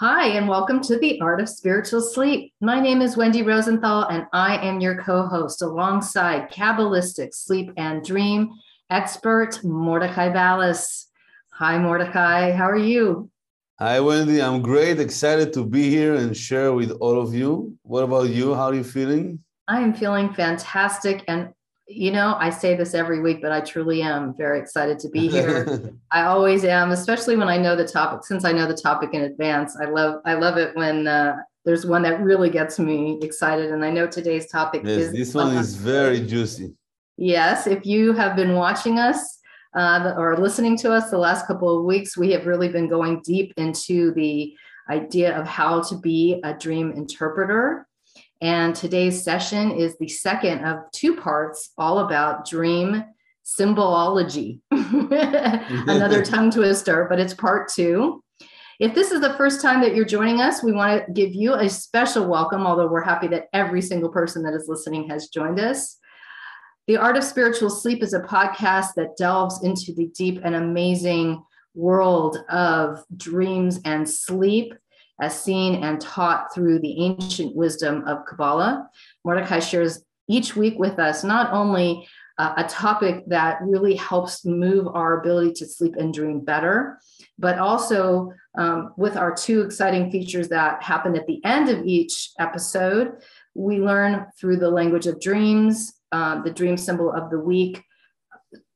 [0.00, 2.52] Hi, and welcome to the Art of Spiritual Sleep.
[2.60, 8.04] My name is Wendy Rosenthal, and I am your co host alongside Kabbalistic sleep and
[8.04, 8.50] dream
[8.90, 11.08] expert Mordechay Balas.
[11.50, 12.54] Hi, Mordechay.
[12.54, 13.28] How are you?
[13.80, 14.40] Hi, Wendy.
[14.40, 15.00] I'm great.
[15.00, 17.76] Excited to be here and share with all of you.
[17.82, 18.54] What about you?
[18.54, 19.40] How are you feeling?
[19.66, 21.48] I am feeling fantastic and
[21.88, 25.26] you know, I say this every week, but I truly am very excited to be
[25.26, 25.94] here.
[26.12, 28.24] I always am, especially when I know the topic.
[28.24, 31.86] Since I know the topic in advance, I love I love it when uh, there's
[31.86, 33.72] one that really gets me excited.
[33.72, 36.74] And I know today's topic yes, is this one is very juicy.
[37.16, 39.38] Yes, if you have been watching us
[39.74, 43.22] uh, or listening to us the last couple of weeks, we have really been going
[43.24, 44.54] deep into the
[44.90, 47.87] idea of how to be a dream interpreter
[48.40, 53.04] and today's session is the second of two parts, all about dream
[53.42, 54.60] symbology.
[54.70, 58.22] Another tongue twister, but it's part two.
[58.78, 61.54] If this is the first time that you're joining us, we want to give you
[61.54, 65.58] a special welcome, although we're happy that every single person that is listening has joined
[65.58, 65.98] us.
[66.86, 71.42] The Art of Spiritual Sleep is a podcast that delves into the deep and amazing
[71.74, 74.74] world of dreams and sleep
[75.20, 78.88] as seen and taught through the ancient wisdom of Kabbalah.
[79.26, 82.06] Mordechay shares each week with us not only
[82.38, 86.98] uh, a topic that really helps move our ability to sleep and dream better,
[87.38, 92.30] but also um, with our two exciting features that happen at the end of each
[92.38, 93.14] episode,
[93.54, 97.82] we learn through the language of dreams, uh, the dream symbol of the week,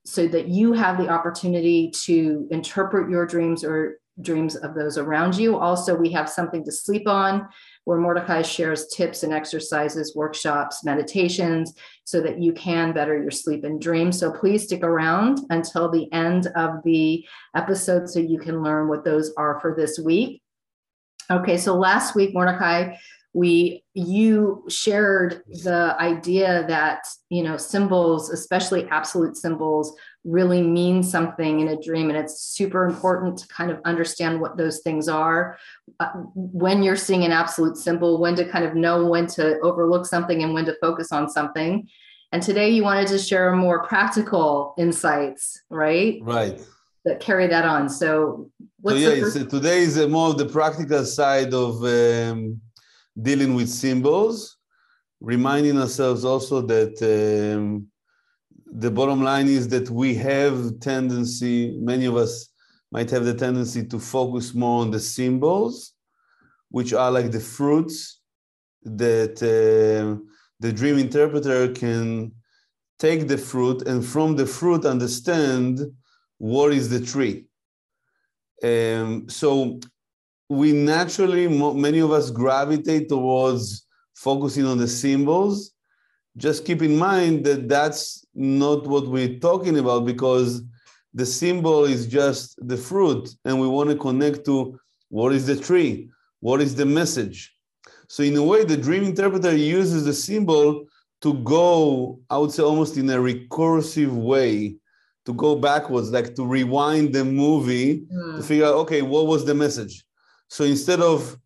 [0.05, 5.36] so that you have the opportunity to interpret your dreams or dreams of those around
[5.36, 5.56] you.
[5.56, 7.48] Also, we have something to sleep on
[7.84, 11.74] where Mordechay shares tips and exercises, workshops, meditations,
[12.05, 14.12] so that you can better your sleep and dream.
[14.12, 17.24] So please stick around until the end of the
[17.56, 20.42] episode so you can learn what those are for this week.
[21.30, 22.96] Okay, so last week, Mordechay,
[23.34, 31.60] we you shared the idea that you know symbols especially absolute symbols really mean something
[31.60, 35.58] in a dream and it's super important to kind of understand what those things are.
[35.98, 40.06] Uh, when you're seeing an absolute symbol when to kind of know when to overlook
[40.06, 41.88] something and when to focus on something.
[42.30, 46.18] And today you wanted to share more practical insights right?
[46.22, 46.60] Right.
[47.04, 47.89] That carry that on.
[47.89, 48.50] So
[48.86, 52.60] so yeah first- today is more of the practical side of um,
[53.20, 54.56] dealing with symbols
[55.22, 56.94] reminding ourselves also that
[57.56, 57.86] um,
[58.74, 62.48] the bottom line is that we have tendency, many of us
[62.90, 65.92] might have the tendency to focus more on the symbols,
[66.70, 68.20] which are like the fruits
[68.83, 70.20] that uh,
[70.60, 72.33] the dream interpreter can
[72.98, 75.80] take the fruit and from the fruit understand
[76.39, 77.44] what is the tree.
[78.62, 79.80] Um, so
[80.48, 85.72] we naturally, many of us gravitate towards focusing on the symbols.
[86.37, 90.63] Just keep in mind that that's not what we're talking about because
[91.15, 94.79] the symbol is just the fruit and we want to connect to
[95.09, 96.09] what is the tree
[96.41, 97.55] what is the message
[98.09, 100.87] so in a way the dream interpreter uses the symbol
[101.20, 104.75] to go i would say almost in a recursive way
[105.25, 108.37] to go backwards like to rewind the movie mm.
[108.37, 110.05] to figure out okay what was the message
[110.49, 111.37] so instead of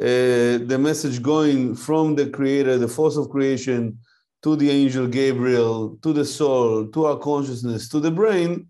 [0.00, 3.98] uh, the message going from the creator the force of creation
[4.44, 8.68] to the angel Gabriel, to the soul, to our consciousness, to the brain,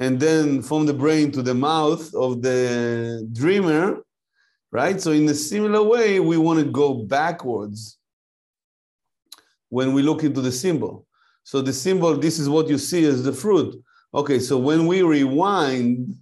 [0.00, 4.02] and then from the brain to the mouth of the dreamer,
[4.72, 5.00] right?
[5.00, 7.96] So, in a similar way, we want to go backwards
[9.68, 11.06] when we look into the symbol.
[11.44, 13.80] So, the symbol, this is what you see as the fruit.
[14.12, 16.12] Okay, so when we rewind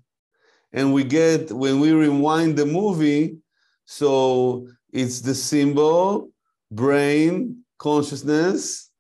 [0.75, 3.39] and we get, when we rewind the movie,
[3.87, 6.29] so it's the symbol,
[6.71, 8.91] brain, consciousness,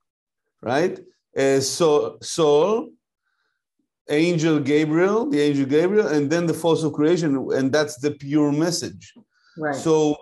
[0.62, 0.98] right?
[1.36, 2.90] Uh, so soul,
[4.08, 8.52] angel Gabriel, the angel Gabriel, and then the force of creation, and that's the pure
[8.52, 9.14] message.
[9.56, 9.74] Right.
[9.74, 10.16] So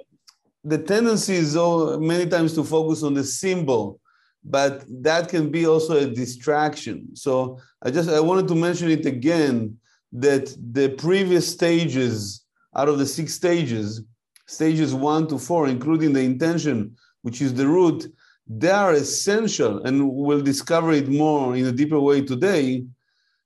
[0.64, 4.00] the tendency is all, many times to focus on the symbol,
[4.44, 7.14] but that can be also a distraction.
[7.14, 9.76] So I just I wanted to mention it again
[10.12, 12.44] that the previous stages
[12.76, 14.02] out of the six stages,
[14.46, 18.12] stages one to four, including the intention, which is the root,
[18.46, 22.84] they are essential, and we'll discover it more in a deeper way today.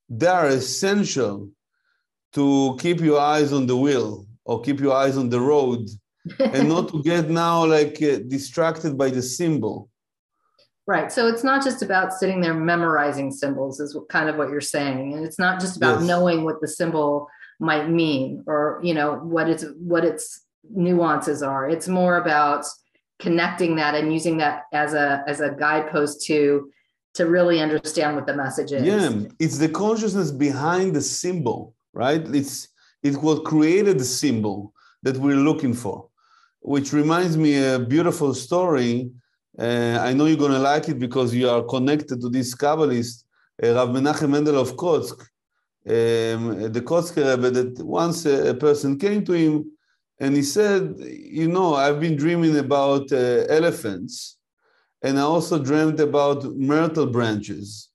[0.09, 1.51] They are essential
[2.33, 5.89] to keep your eyes on the wheel or keep your eyes on the road
[6.39, 9.89] and not to get now like uh, distracted by the symbol.
[10.87, 11.11] Right.
[11.11, 15.15] So it's not just about sitting there memorizing symbols, is kind of what you're saying.
[15.15, 16.09] And it's not just about yes.
[16.09, 17.29] knowing what the symbol
[17.59, 21.69] might mean or, you know, what it's what it's nuances are.
[21.69, 22.67] It's more about
[23.19, 26.71] connecting that and using that as a as a guidepost to
[27.15, 28.83] to really understand what the message is.
[28.83, 32.23] Yeah, it's the consciousness behind the symbol, right?
[32.35, 32.69] It's
[33.03, 34.73] it's what created the symbol
[35.03, 36.09] that we're looking for,
[36.61, 39.11] which reminds me a beautiful story.
[39.59, 43.25] Uh, I know you're going to like it because you are connected to this Kabbalist,
[43.63, 45.19] uh, Rav Menachem Mendel of Kotsk,
[45.89, 49.71] um, the Kotzker Rebbe, that once a, a, person came to him
[50.19, 54.39] and he said, You know, I've been dreaming about uh, elephants,
[55.03, 57.91] and I also dreamed about myrtle branches.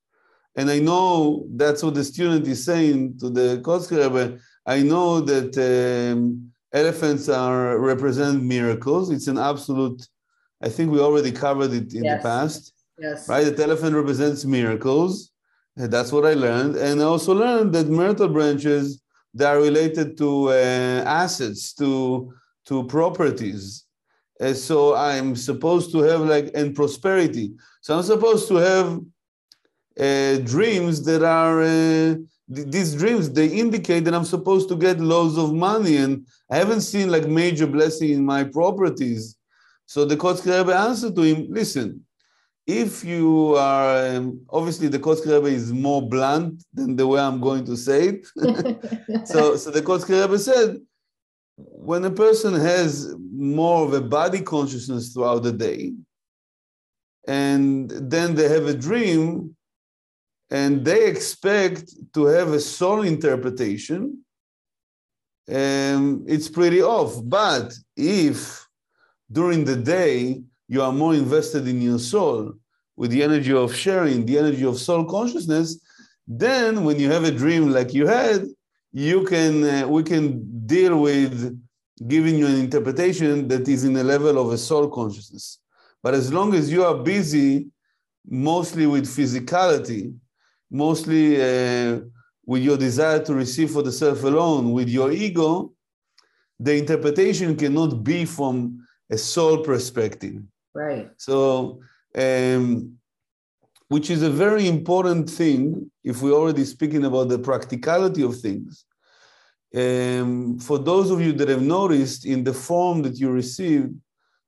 [0.55, 4.37] And I know that's what the student is saying to the Kotzker Rebbe.
[4.65, 9.09] I know that um, elephants are represent miracles.
[9.09, 10.05] It's an absolute.
[10.61, 12.21] I think we already covered it in yes.
[12.21, 12.73] the past.
[12.99, 13.27] Yes.
[13.27, 13.55] Right.
[13.55, 15.31] The elephant represents miracles.
[15.75, 19.00] That's what I learned, and I also learned that myrtle branches
[19.33, 22.33] they are related to uh, assets, to
[22.65, 23.85] to properties.
[24.39, 27.53] And so I'm supposed to have like and prosperity.
[27.81, 28.99] So I'm supposed to have
[29.99, 32.15] uh, dreams that are uh,
[32.51, 36.81] these dreams they indicate that i'm supposed to get loads of money and i haven't
[36.81, 39.37] seen like major blessing in my properties
[39.85, 42.05] so the Kotzker Rebbe answered to him listen
[42.67, 47.41] if you are um, obviously the Kotzker Rebbe is more blunt than the way i'm
[47.41, 48.27] going to say it
[49.27, 50.77] so so the Kotzker Rebbe said
[51.57, 55.93] when a person has more of a body consciousness throughout the day
[57.27, 59.55] and then they have a dream
[60.51, 64.23] and they expect to have a soul interpretation,
[65.49, 67.21] um, it's pretty off.
[67.23, 68.67] But if
[69.31, 72.53] during the day you are more invested in your soul
[72.95, 75.69] with the energy of sharing, the energy of soul consciousness,
[76.25, 78.45] then when you have a dream like you had,
[78.93, 80.25] you can uh, we can
[80.65, 81.33] deal with
[82.13, 85.59] giving you an interpretation that is in a level of a soul consciousness.
[86.03, 87.67] But as long as you are busy
[88.25, 90.03] mostly with physicality,
[90.69, 91.99] mostly uh,
[92.45, 95.73] with your desire to receive for the self alone, with your ego,
[96.61, 98.55] the interpretation cannot be from
[99.09, 100.41] a soul perspective.
[100.73, 101.09] Right.
[101.17, 101.81] So,
[102.15, 102.97] um,
[103.89, 108.85] which is a very important thing if we're already speaking about the practicality of things.
[109.75, 113.93] Um, for those of you that have noticed in the form that you received,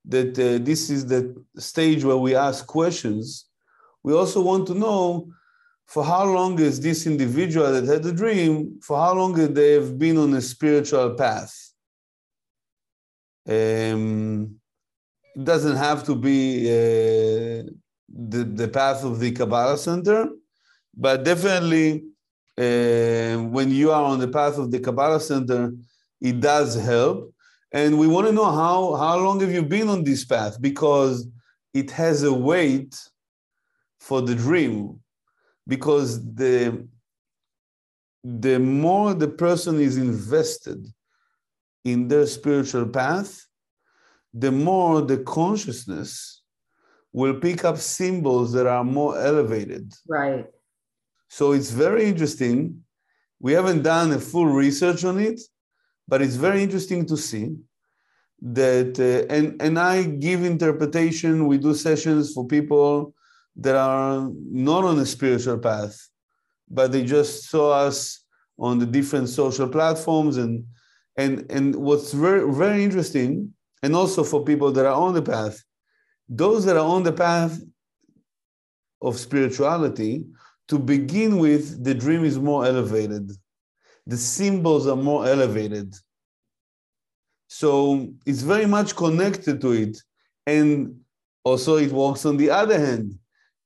[0.06, 3.46] that uh, this is the stage where we ask questions,
[4.02, 5.28] we also want to know
[5.86, 9.98] for how long is this individual that had the dream, for how long they have
[9.98, 11.54] been on a spiritual path?
[13.46, 14.56] Um,
[15.36, 17.62] it doesn't have to be uh,
[18.08, 20.28] the, the path of the Kabbalah Center,
[20.96, 22.04] but definitely
[22.56, 25.72] uh, when you are on the path of the Kabbalah Center,
[26.20, 27.32] it does help.
[27.72, 30.60] And we want to know how, how long have you been on this path?
[30.60, 31.26] Because
[31.72, 32.96] it has a weight
[33.98, 35.00] for the dream
[35.66, 36.86] because the
[38.22, 40.86] the more the person is invested
[41.84, 43.46] in their spiritual path,
[44.34, 46.42] the more the consciousness
[47.12, 49.92] will pick up symbols that are more elevated.
[50.08, 50.46] Right.
[51.28, 52.82] So it's very interesting.
[53.38, 55.40] We haven't done a full research on it,
[56.08, 57.56] but it's very interesting to see
[58.42, 61.46] that uh, and and I give interpretation.
[61.46, 63.14] We do sessions for people
[63.56, 65.96] that are not on a spiritual path,
[66.68, 68.24] but they just saw us
[68.58, 70.64] on the different social platforms and
[71.16, 75.56] and and what's very very interesting and also for people that are on the path
[76.28, 77.60] those that are on the path
[79.02, 80.24] of spirituality
[80.68, 83.30] to begin with the dream is more elevated.
[84.06, 85.94] The symbols are more elevated.
[87.48, 89.98] So it's very much connected to it.
[90.46, 91.00] And
[91.44, 93.18] also it works on the other hand.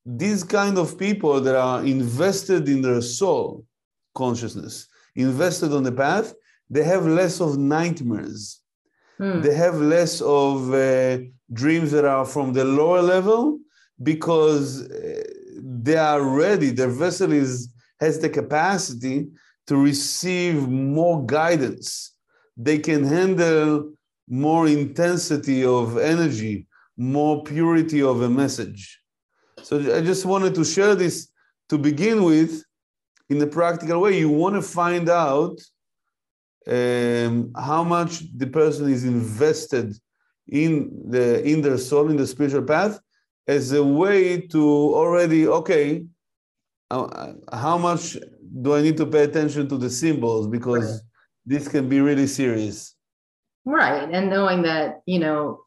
[0.05, 3.65] These kind of people that are invested in their soul
[4.15, 6.35] consciousness, invested on the path,
[6.71, 8.58] they have less of nightmares.
[9.19, 9.41] Hmm.
[9.41, 11.19] They have less of uh,
[11.53, 13.59] dreams that are from the lower level
[14.03, 15.23] because uh,
[15.61, 16.71] they are ready.
[16.71, 17.69] Their vessel is
[18.01, 19.27] has the capacity
[19.67, 22.15] to receive more guidance.
[22.57, 23.93] They can handle
[24.29, 29.01] more intensity of energy, more purity of a message.
[29.63, 31.29] So I just wanted to share this
[31.71, 32.63] to begin with
[33.29, 34.19] in a practical way.
[34.19, 35.59] You want to find out
[36.69, 39.95] um, how much the person is invested
[40.49, 43.01] in the in their soul in the spiritual path
[43.47, 44.63] as a way to
[44.95, 46.05] already okay
[46.91, 48.17] uh, how much
[48.63, 51.01] do i need to pay attention to the symbols because right.
[51.45, 52.97] this can be really serious
[53.69, 54.09] Right.
[54.11, 55.61] And knowing that, you know,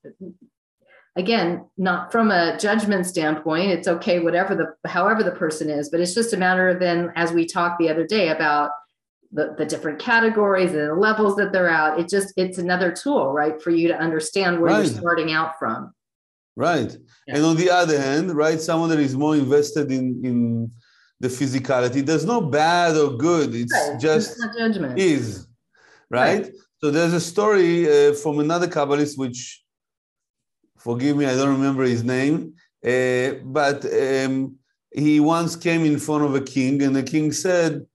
[1.16, 6.00] again, not from a judgment standpoint, it's okay, whatever the, however the person is, but
[6.00, 8.72] it's just a matter of then, as we talked the other day about
[9.34, 13.32] the, the different categories and the levels that they're at, it just, it's another tool,
[13.32, 13.62] right?
[13.62, 14.86] For you to understand where Right.
[14.86, 15.94] you're starting out from.
[16.58, 16.92] Right.
[17.28, 17.36] Yeah.
[17.38, 20.72] And on the other hand, right, someone that is more invested in in
[21.22, 23.54] the physicality, there's no bad or good.
[23.56, 24.00] It's Right.
[24.00, 25.00] just judgment.
[25.00, 25.48] is,
[26.10, 26.52] right?
[26.82, 29.64] So there's a story uh, from another Kabbalist, which,
[30.80, 34.56] forgive me, I don't remember his name, uh, but um,
[34.92, 37.86] he once came in front of a king, and the king said,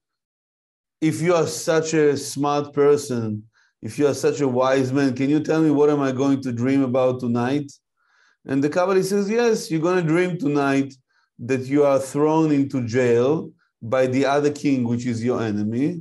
[1.01, 3.45] "If you are such a smart person,
[3.83, 6.41] if you are such a wise man, can you tell me what am I going
[6.43, 7.71] to dream about tonight?"
[8.45, 10.95] And the Kabbalist says, "Yes, you're going to dream tonight
[11.39, 13.51] that you are thrown into jail
[13.83, 16.01] by the other king, which is your enemy,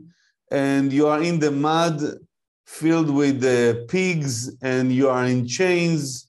[0.52, 2.20] and you are in the mud."
[2.66, 6.28] filled with uh, pigs and you are in chains.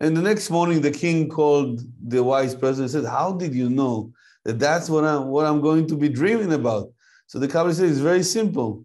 [0.00, 3.70] And the next morning, the king called the wise person and said, How did you
[3.70, 4.12] know
[4.44, 6.88] that that's what I'm, what I'm going to be dreaming about?
[7.32, 8.84] So the Kabbalah says, It's very simple.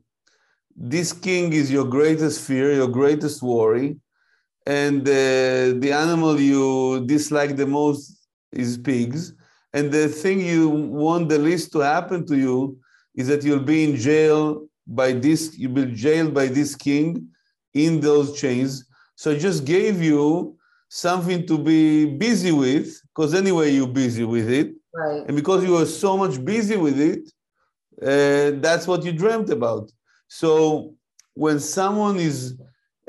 [0.74, 3.98] This king is your greatest fear, your greatest worry.
[4.66, 9.34] And uh, the animal you dislike the most is pigs.
[9.74, 12.78] And the thing you want the least to happen to you
[13.16, 17.28] is that you'll be in jail by this, you'll be jailed by this king
[17.74, 18.86] in those chains.
[19.16, 20.56] So I just gave you
[20.88, 24.74] something to be busy with, because anyway you're busy with it.
[24.94, 25.26] Right.
[25.28, 27.30] And because you were so much busy with it,
[28.02, 29.92] uh, that's what you dreamt about.
[30.28, 30.94] So
[31.34, 32.58] when someone is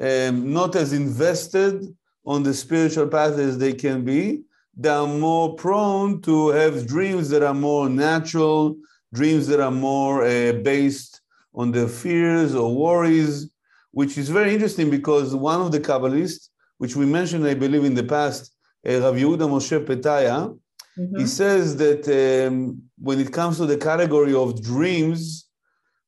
[0.01, 1.85] um, not as invested
[2.25, 4.43] on the spiritual path as they can be,
[4.77, 8.77] they are more prone to have dreams that are more natural,
[9.13, 11.21] dreams that are more uh, based
[11.55, 13.51] on their fears or worries,
[13.91, 17.95] which is very interesting because one of the Kabbalists, which we mentioned, I believe, in
[17.95, 18.53] the past,
[18.87, 20.57] uh, Rav Yehuda Moshe Petaya,
[20.99, 21.19] Mhm.
[21.21, 25.49] he says that um, when it comes to the category of dreams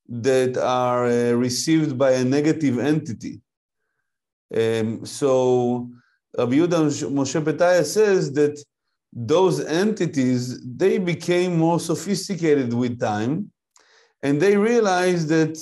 [0.09, 3.41] that are uh, received by a negative entity,
[4.55, 5.89] um, so
[6.37, 8.59] Rabbi Yehuda Moshe Petaya says that
[9.13, 13.51] those entities they became more sophisticated with time,
[14.23, 15.57] and they realized that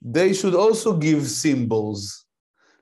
[0.00, 2.26] they should also give symbols,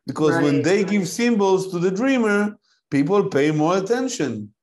[0.07, 2.57] because when they give symbols to the dreamer,
[2.91, 4.54] people pay more attention.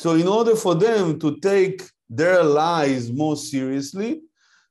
[0.00, 4.20] So, in order for them to take their lies more seriously,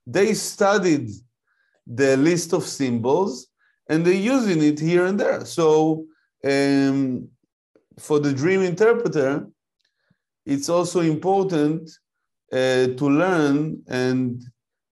[0.06, 1.10] they studied
[1.86, 3.48] the list of symbols
[3.90, 5.44] and they're using it here and there.
[5.44, 6.06] So,
[6.42, 7.28] um,
[7.98, 9.46] for the dream interpreter,
[10.46, 11.90] it's also important
[12.50, 14.42] uh, to learn, and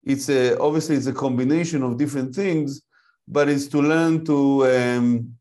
[0.05, 2.83] it's a, obviously it's a combination of different things,
[3.26, 5.33] but it's to learn to um,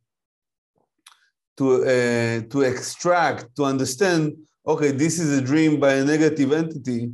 [1.58, 4.38] to uh, to extract, to understand.
[4.68, 7.12] Okay, this is a dream by a negative entity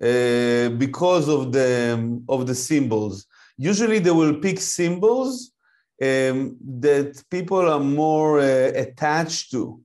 [0.00, 1.70] uh, because of the
[2.28, 3.26] of the symbols.
[3.56, 5.52] Usually, they will pick symbols
[6.02, 9.80] um, that people are more uh, attached to,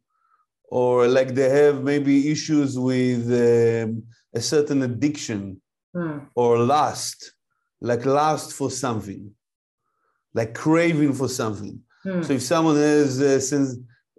[0.70, 5.62] or like they have maybe issues with um, a certain addiction
[5.92, 6.20] Hmm.
[6.36, 7.34] or lust,
[7.82, 9.32] like lust for something,
[10.36, 11.82] like craving for something.
[12.04, 12.22] Hmm.
[12.22, 13.70] So if someone has uh, since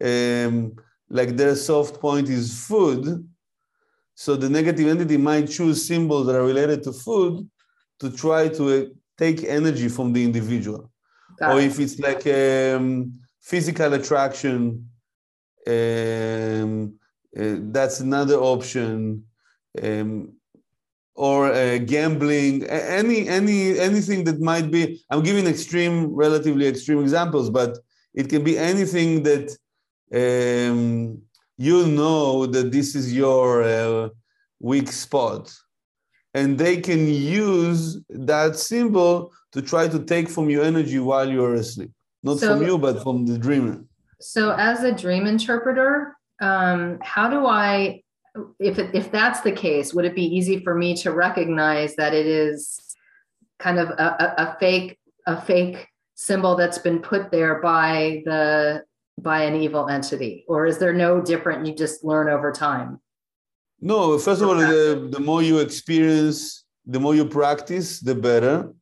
[0.02, 0.74] um,
[1.10, 3.28] like their soft point is food,
[4.14, 7.48] so the negative entity might choose symbols that are related to food
[7.98, 8.86] to try to uh,
[9.18, 10.90] take energy from the individual.
[11.38, 11.66] Got or it.
[11.66, 14.88] if it's like um, physical attraction,
[15.66, 16.94] um,
[17.38, 19.24] uh, that's another option.
[19.82, 20.32] Um,
[21.14, 25.02] or uh, gambling, any any anything that might be.
[25.10, 27.78] I'm giving extreme, relatively extreme examples, but
[28.14, 29.54] it can be anything that
[30.14, 31.22] um,
[31.56, 34.08] you know that this is your uh,
[34.60, 35.52] weak spot,
[36.34, 41.54] and they can use that symbol to try to take from you energy while you're
[41.54, 41.90] asleep.
[42.22, 43.84] Not So- from you, but from the dreamer.
[44.20, 48.02] So, as a dream interpreter, um, how do I,
[48.58, 52.12] if it, if that's the case, would it be easy for me to recognize that
[52.12, 52.78] it is
[53.58, 58.82] kind of a, a, a fake a fake symbol that's been put there by the
[59.22, 61.66] by an evil entity, or is there no different?
[61.66, 63.00] You just learn over time.
[63.80, 68.72] No, first of all, the, the more you experience, the more you practice, the better,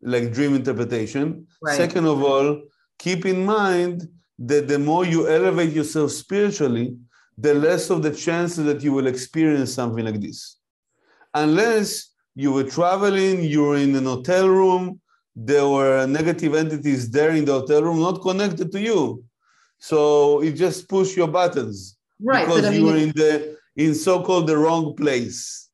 [0.00, 1.46] like dream interpretation.
[1.62, 1.76] Right.
[1.76, 2.62] Second of all,
[2.98, 6.96] keep in mind that the more you elevate yourself spiritually,
[7.38, 10.58] the less of the chances that you will experience something like this.
[11.34, 15.00] Unless you were traveling, you were in an hotel room,
[15.34, 19.22] there were negative entities there in the hotel room not connected to you.
[19.78, 21.96] So it just push your buttons.
[22.20, 22.46] Right.
[22.46, 25.68] Because but I you were in the in so-called the wrong place.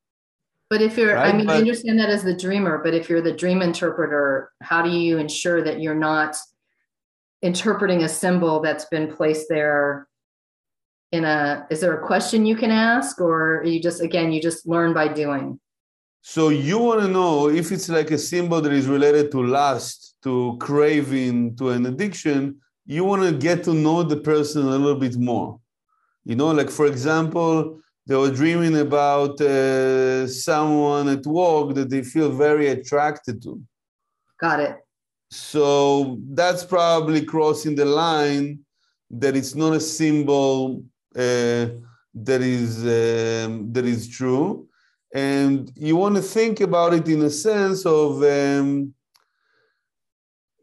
[0.68, 3.20] But if you're, I Right, mean, I understand that as the dreamer, but if you're
[3.20, 6.34] the dream interpreter, how do you ensure that you're not
[7.42, 10.08] interpreting a symbol that's been placed there
[11.12, 14.66] in a, is there a question you can ask or you just, again, you just
[14.66, 15.60] learn by doing?
[16.22, 20.16] So you want to know if it's like a symbol that is related to lust,
[20.22, 22.60] to craving, to an addiction.
[22.86, 25.60] You want to get to know the person a little bit more.
[26.24, 32.02] You know, like for example, they were dreaming about uh, someone at work that they
[32.02, 33.60] feel very attracted to.
[34.40, 34.76] Got it.
[35.30, 38.60] So that's probably crossing the line
[39.10, 40.82] that it's not a symbol
[41.14, 41.66] uh,
[42.14, 44.66] that is um, that is true,
[45.14, 48.92] and you want to think about it in a sense of um,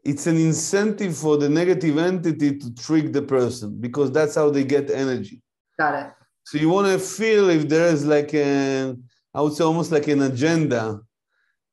[0.04, 4.64] it's an incentive for the negative entity to trick the person because that's how they
[4.64, 5.42] get energy.
[5.78, 6.12] Got it.
[6.44, 8.96] So you want to feel if there is like a,
[9.34, 11.00] I would say almost like an agenda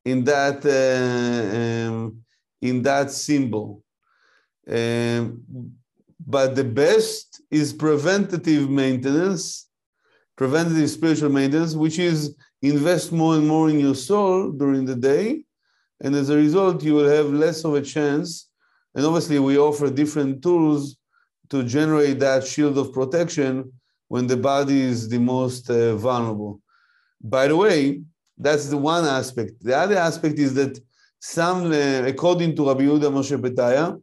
[0.04, 2.22] in that uh, um,
[2.60, 3.82] in that symbol.
[4.68, 5.42] Um,
[6.26, 9.68] but the best is preventative maintenance,
[10.36, 15.44] preventative spiritual maintenance, which is invest more and more in your soul during the day,
[16.00, 18.48] and as a result, you will have less of a chance.
[18.94, 20.96] And obviously, we offer different tools
[21.50, 23.72] to generate that shield of protection
[24.08, 26.60] when the body is the most uh, vulnerable.
[27.20, 28.02] By the way,
[28.36, 29.52] that's the one aspect.
[29.60, 30.80] The other aspect is that
[31.20, 34.00] some, uh, according to Rabbi Yehuda Moshe Petaya,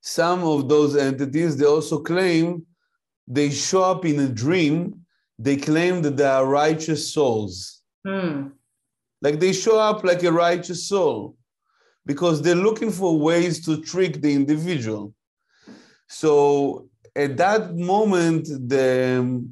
[0.00, 2.66] some of those entities, they also claim
[3.28, 5.06] they show up in a dream.
[5.38, 7.82] They claim that they are righteous souls.
[8.06, 8.48] Hmm.
[9.22, 11.36] Like they show up like a righteous soul
[12.04, 15.14] because they're looking for ways to trick the individual.
[16.08, 19.48] So at that moment, the,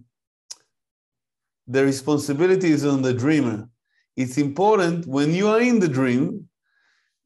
[1.69, 3.69] the responsibility is on the dreamer.
[4.17, 6.49] It's important when you are in the dream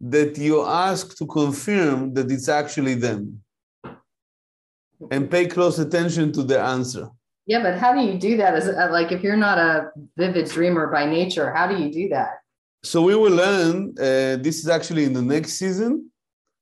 [0.03, 3.43] that you ask to confirm that it's actually them
[5.11, 7.09] and pay close attention to the answer.
[7.47, 8.55] Yeah, but how do you do that?
[8.55, 12.39] Uh, like if you're not a vivid dreamer by nature, how do you do that?
[12.83, 16.11] So we will learn, uh, this is actually in the next season,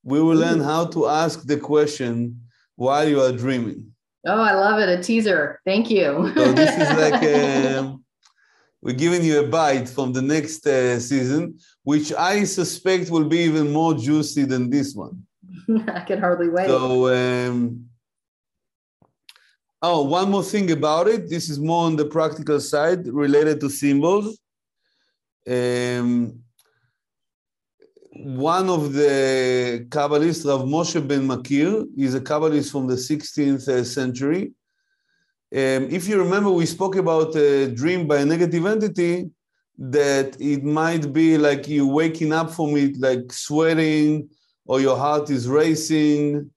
[0.03, 2.41] we will learn how to ask the question
[2.75, 3.93] while you are dreaming.
[4.25, 4.87] Oh, I love it.
[4.87, 5.59] A teaser.
[5.65, 6.31] Thank you.
[6.35, 7.23] So this is like
[7.77, 8.03] um,
[8.81, 13.39] we're giving you a bite from the next uh, season, which I suspect will be
[13.39, 15.23] even more juicy than this one.
[15.87, 16.67] I can hardly wait.
[16.67, 17.85] So, um,
[19.83, 21.29] oh, one more thing about it.
[21.29, 24.39] This is more on the practical side related to symbols.
[25.47, 26.39] Um,
[28.15, 33.83] one of the Kabbalists, Rav Moshe ben Makir, is a Kabbalist from the 16th uh,
[33.83, 34.53] century.
[35.53, 39.29] Um, if you remember, we spoke about a dream by a negative entity
[39.77, 44.29] that it might be like you waking up from it, like sweating,
[44.65, 46.49] or your heart is racing,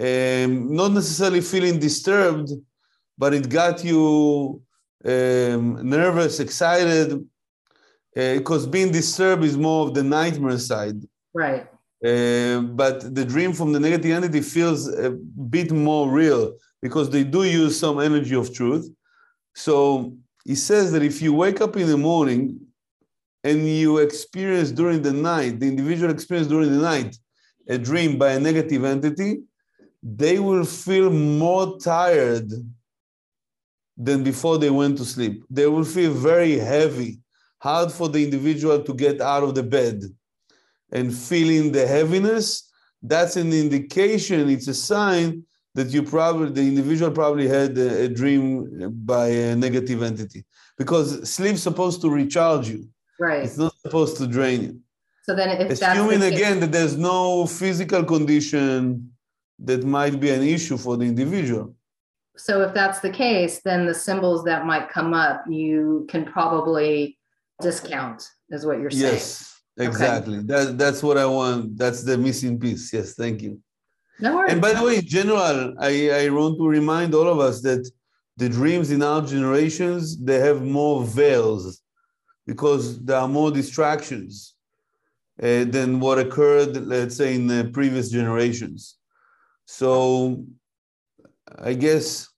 [0.00, 2.50] um, not necessarily feeling disturbed,
[3.20, 4.62] but it got you
[5.04, 5.64] um,
[5.96, 7.08] nervous, excited,
[8.14, 10.98] because being disturbed is more of the nightmare side.
[11.34, 11.66] right.
[12.02, 15.10] Uh, but the dream from the negative entity feels a
[15.56, 16.42] bit more real
[16.80, 18.86] because they do use some energy of truth.
[19.54, 22.58] So he says that if you wake up in the morning
[23.44, 27.12] and you experience during the night, the individual experience during the night,
[27.68, 29.42] a dream by a negative entity,
[30.02, 32.50] they will feel more tired
[34.06, 35.44] than before they went to sleep.
[35.50, 37.20] They will feel very heavy,
[37.58, 40.02] hard for the individual to get out of the bed
[40.92, 42.70] and feeling the heaviness,
[43.02, 48.08] that's an indication, it's a sign that you probably, the individual probably had a, a
[48.08, 50.44] dream by a negative entity.
[50.76, 53.44] Because sleep's supposed to recharge you, Right.
[53.44, 54.80] it's not supposed to drain you.
[55.24, 59.12] So then if that's Assuming the again that there's no physical condition
[59.58, 61.74] that might be an issue for the individual.
[62.40, 67.18] So if that's the case, then the symbols that might come up, you can probably
[67.60, 69.14] discount, is what you're saying.
[69.14, 70.40] Yes, exactly.
[70.40, 71.76] That, that's what I want.
[71.76, 72.92] That's the missing piece.
[72.92, 73.60] Yes, thank you.
[74.20, 74.52] No worries.
[74.52, 77.90] And by the way, in general, I, I want to remind all of us that
[78.36, 81.82] the dreams in our generations, they have more veils
[82.46, 84.54] because there are more distractions
[85.42, 88.96] uh, than what occurred, let's say, in the previous generations.
[89.66, 90.44] So
[91.58, 92.29] I guess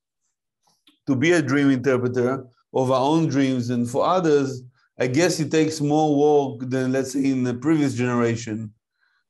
[1.07, 4.63] to be a dream interpreter of our own dreams and for others,
[4.99, 6.17] I guess it takes more
[6.55, 8.73] work than, let's say, in the previous generation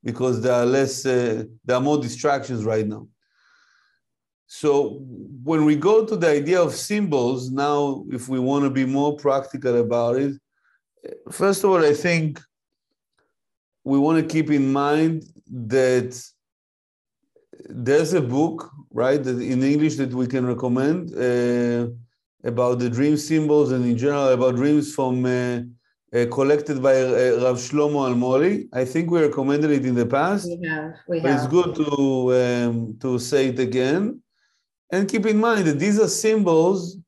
[0.05, 3.09] because there are less, uh, there are more distractions right now.
[4.47, 5.01] So
[5.43, 9.17] when we go to the idea of symbols, now if we want to be more
[9.17, 10.35] practical about it,
[11.31, 12.41] first of all, I think
[13.85, 16.23] we want to keep in mind that
[17.69, 21.89] there's a book, right, in English that we can recommend uh,
[22.45, 25.61] about the dream symbols and in general about dreams from uh,
[26.15, 28.69] uh, collected by uh, Rav Shlomo Almoli.
[28.73, 30.47] I think we recommended it in the past.
[30.47, 30.95] We have.
[31.09, 31.89] We But it's good to
[32.43, 34.21] um, to say it again,
[34.91, 36.99] and keep in mind that these are symbols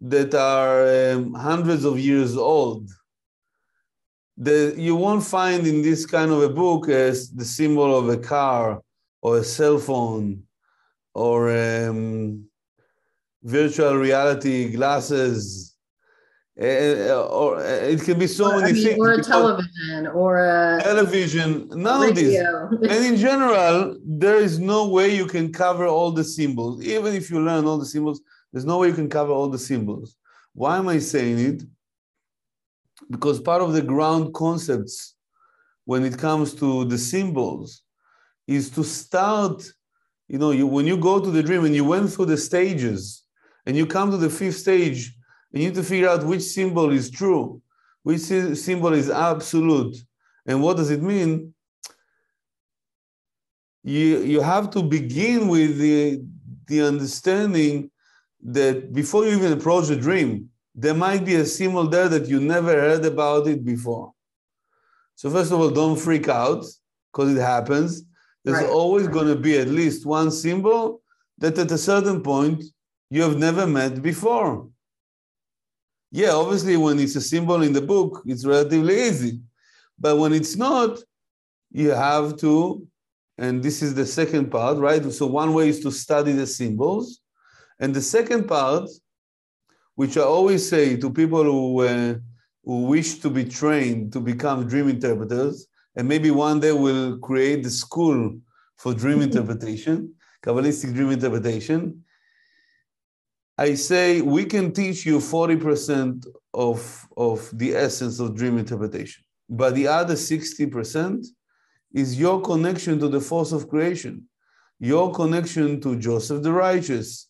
[0.00, 2.90] that are um, hundreds of years old.
[4.36, 8.18] The, you won't find in this kind of a book as the symbol of a
[8.18, 8.82] car
[9.24, 10.42] or a cell phone
[11.14, 12.44] or um,
[13.42, 15.70] virtual reality glasses.
[16.60, 18.98] Uh, or it can be so Or, I many mean, things.
[19.00, 22.38] or a television or a television, none of these
[22.92, 26.84] and in general, there is no way you can cover all the symbols.
[26.84, 28.20] Even if you learn all the symbols,
[28.52, 30.14] there's no way you can cover all the symbols.
[30.52, 31.62] Why am I saying it?
[33.10, 35.16] Because part of the ground concepts
[35.86, 37.83] when it comes to the symbols
[38.46, 39.64] is to start,
[40.28, 43.24] you know, you, when you go to the dream and you went through the stages
[43.66, 45.14] and you come to the fifth stage,
[45.52, 47.60] you need to figure out which symbol is true,
[48.02, 49.96] which symbol is absolute,
[50.46, 51.54] and what does it mean?
[53.84, 56.24] you you have to begin with the
[56.66, 57.90] the understanding
[58.42, 62.40] that before you even approach the dream, there might be a symbol there that you
[62.40, 64.12] never heard about it before.
[65.14, 66.64] So first of all, don't freak out
[67.12, 68.02] because it happens.
[68.44, 68.70] There's Right.
[68.70, 71.02] always going to be at least one symbol
[71.38, 72.62] that at a certain point
[73.10, 74.68] you have never met before.
[76.10, 79.40] Yeah, obviously, when it's a symbol in the book, it's relatively easy.
[79.98, 80.98] But when it's not,
[81.72, 82.86] you have to
[83.38, 85.02] and this is the second part, right?
[85.12, 87.20] So one way is to study the symbols.
[87.80, 88.88] And the second part,
[89.96, 92.14] which I always say to people who, uh,
[92.64, 97.62] who wish to be trained to become dream interpreters, and maybe one day we'll create
[97.62, 98.36] the school
[98.76, 102.04] for dream interpretation, Kabbalistic dream interpretation.
[103.56, 109.74] I say we can teach you 40% of, of the essence of dream interpretation, but
[109.74, 111.26] the other 60%
[111.92, 114.28] is your connection to the force of creation,
[114.80, 117.28] your connection to Joseph the Righteous,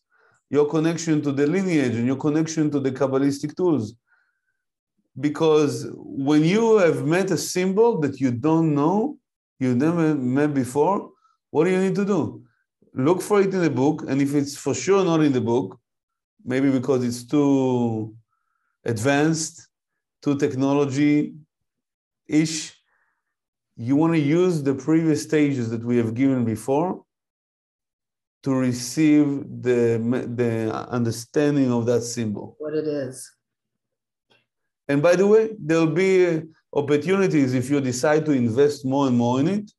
[0.48, 3.94] your connection to the lineage, and your connection to the Kabbalistic tools.
[5.18, 9.18] Because when you have met a symbol that you don't know,
[9.61, 11.11] you never met before,
[11.50, 12.42] what do you need to do?
[12.94, 15.79] Look for it in the book, and if it's for sure not in the book,
[16.44, 18.14] maybe because it's too
[18.85, 19.68] advanced,
[20.22, 21.35] too technology
[22.27, 22.72] ish,
[23.77, 27.03] you want to use the previous stages that we have given before
[28.44, 29.27] to receive
[29.62, 29.98] the,
[30.37, 32.57] the understanding of that symbol.
[32.59, 33.31] what it is.
[34.88, 36.42] And by the way, there'll be
[36.73, 39.70] opportunities if you decide to invest more and more in it.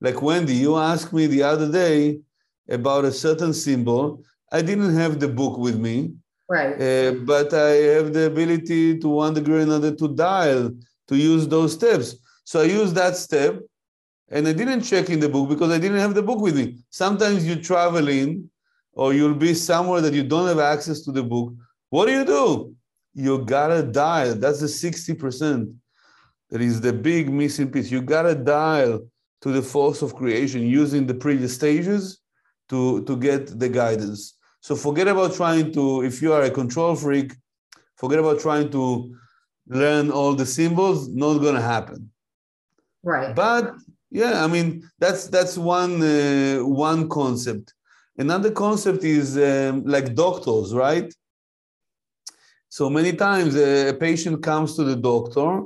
[0.00, 2.20] Like Wendy, you asked me the other day
[2.68, 4.22] about a certain symbol.
[4.52, 6.12] I didn't have the book with me,
[6.48, 6.74] Right.
[6.80, 10.70] uh, but I have the ability to one degree or another to dial,
[11.08, 12.16] to use those steps.
[12.44, 13.60] So I used that step
[14.30, 16.78] and I didn't check in the book because I didn't have the book with me.
[16.90, 18.48] Sometimes you travel in
[18.92, 21.52] or you'll be somewhere that you don't have access to the book.
[21.90, 22.74] What do you do?
[23.18, 24.36] You gotta dial.
[24.36, 25.74] That's the 60%.
[26.50, 27.90] That is the big missing piece.
[27.90, 29.00] You gotta dial
[29.40, 32.20] to the force of creation using the previous stages
[32.68, 34.36] to, to get the guidance.
[34.60, 37.32] So forget about trying to, if you are a control freak,
[37.96, 39.12] forget about trying to
[39.66, 42.10] learn all the symbols, not gonna happen.
[43.02, 43.34] Right.
[43.34, 43.74] But
[44.12, 47.74] yeah, I mean that's that's one uh, one concept.
[48.16, 51.12] Another concept is um, like doctors, right?
[52.68, 55.62] So many times a, patient comes to the doctor,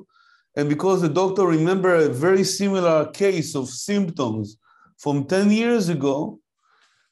[0.56, 4.56] and because the doctor remember a very similar case of symptoms
[4.98, 6.38] from 10 years ago,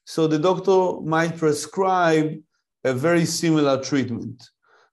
[0.05, 2.35] so the doctor might prescribe
[2.85, 4.43] a very similar treatment.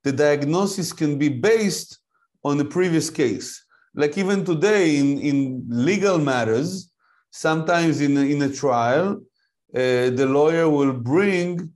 [0.03, 1.99] The diagnosis can be based
[2.43, 3.63] on the previous case
[3.97, 6.91] like even today in, in legal matters,
[7.31, 9.19] sometimes in in a trial,
[9.75, 11.73] uh, the lawyer will bring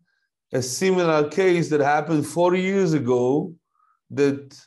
[0.53, 3.53] a similar case that happened 40 years ago
[4.09, 4.59] that,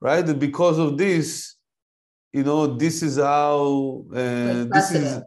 [0.00, 1.56] right, that because of this,
[2.32, 5.24] you know, this is how, uh, this is, Precedent.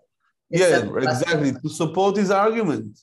[0.51, 2.99] It yeah, exactly, to support his argument,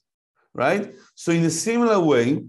[0.54, 0.92] right?
[1.14, 2.44] So in a similar way,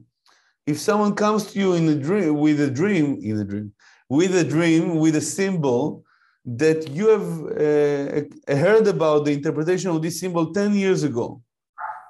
[0.65, 3.73] if someone comes to you in a dream with a dream, in a dream,
[4.07, 6.03] with a dream, with a symbol,
[6.45, 11.41] that you have uh, heard about the interpretation of this symbol 10 years ago,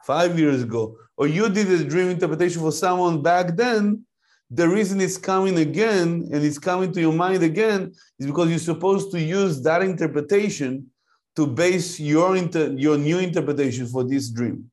[0.04, 4.06] five years ago, or you did a dream interpretation for someone back then,
[4.50, 8.60] the reason it's coming again and it's coming to your mind again is because you're
[8.60, 10.88] supposed to use that interpretation
[11.36, 14.70] to base your inter- your new interpretation for this dream.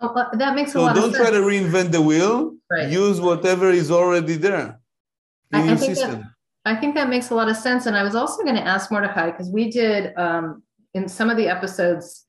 [0.00, 0.96] Oh, that makes a lot.
[0.96, 2.56] so don't try to reinvent the wheel.
[2.70, 2.90] Right.
[2.90, 4.80] Use whatever is already there
[5.52, 6.10] in I, your I system.
[6.10, 6.30] That,
[6.64, 7.86] I think that makes a lot of sense.
[7.86, 10.62] And I was also going to ask Mordechay because we did um,
[10.94, 12.26] in some of the episodes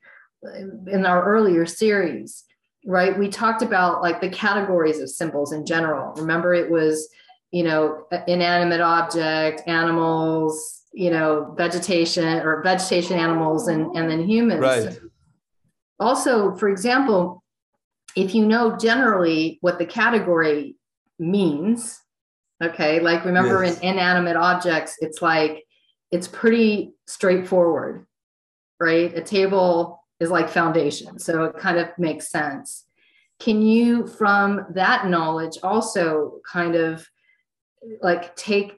[0.88, 2.44] in our earlier series,
[2.86, 3.18] right?
[3.18, 6.14] We talked about like the categories of symbols in general.
[6.16, 7.10] Remember, it was
[7.52, 14.62] you know inanimate object, animals, you know vegetation or vegetation animals, and and then humans.
[14.62, 15.00] Right.
[16.00, 17.44] Also, for example,
[18.16, 20.76] if you know generally what the category
[21.20, 22.02] means,
[22.64, 23.80] okay, like remember yes.
[23.80, 25.64] in inanimate objects, it's like
[26.12, 28.06] it's pretty straightforward,
[28.80, 29.16] right?
[29.16, 32.86] A table is like foundation, so it kind of makes sense.
[33.40, 37.06] Can you, from that knowledge, also kind of
[38.02, 38.78] like take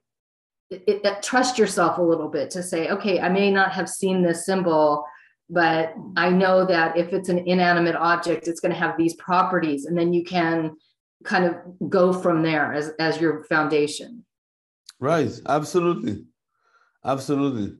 [0.71, 4.23] it, it, trust yourself a little bit to say, okay, I may not have seen
[4.23, 5.06] this symbol,
[5.49, 9.86] but I know that if it's an inanimate object, it's going to have these properties.
[9.86, 10.75] And then you can
[11.23, 14.25] kind of go from there as, as your foundation.
[14.99, 15.32] Right.
[15.45, 16.23] Absolutely.
[17.06, 17.77] Absolutely.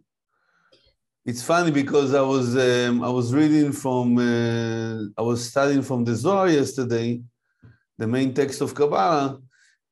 [1.26, 6.04] It's funny because I was um, I was reading from uh, I was studying from
[6.04, 7.22] the Zohar yesterday,
[7.98, 9.40] the main text of Kabbalah,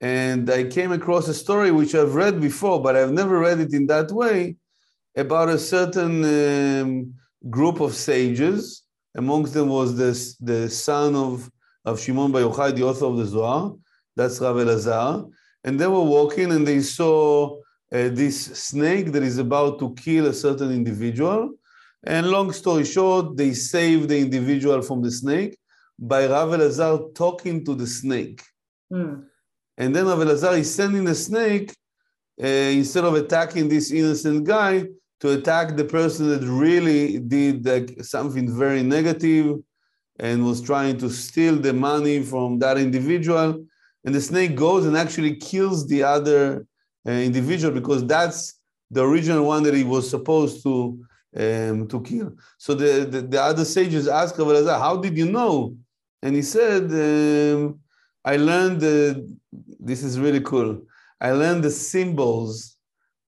[0.02, 3.74] and I came across a story which I've read before, but I've never read it
[3.74, 4.58] in that way,
[5.16, 7.14] about a certain um,
[7.50, 8.84] group of sages.
[9.16, 11.50] Amongst them was this, the son of,
[11.86, 13.74] of Shimon Bar Yochai, the author of the Zohar.
[14.18, 15.30] That's Rav Elazar.
[15.64, 17.61] And they were walking and they saw
[17.94, 21.52] uh, this snake that is about to kill a certain individual.
[22.04, 25.58] And long story short, they save the individual from the snake
[26.00, 28.42] by Rav Elazar talking to the snake.
[28.92, 29.26] Mm.
[29.78, 31.76] And then Rav Elazar is sending the snake,
[32.42, 34.88] uh, instead of attacking this innocent guy,
[35.20, 39.58] to attack the person that really did like something very negative
[40.18, 43.64] and was trying to steal the money from that individual.
[44.04, 46.66] And the snake goes and actually kills the other
[47.06, 48.60] individual because that's
[48.90, 51.04] the original one that he was supposed to
[51.38, 52.34] um, to kill.
[52.58, 55.76] So the, the, the other sages asked Rav how did you know?
[56.22, 57.80] And he said, um,
[58.24, 58.82] I learned,
[59.80, 60.82] this is really cool.
[61.20, 62.78] I learned the symbols